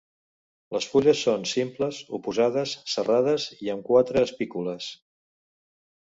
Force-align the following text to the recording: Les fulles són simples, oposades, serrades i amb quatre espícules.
Les 0.75 0.85
fulles 0.91 1.19
són 1.25 1.43
simples, 1.49 1.99
oposades, 2.19 2.73
serrades 2.93 3.45
i 3.67 3.69
amb 3.75 3.85
quatre 3.91 4.23
espícules. 4.29 4.89